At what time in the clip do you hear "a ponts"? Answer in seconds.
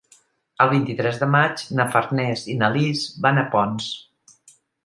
3.43-3.95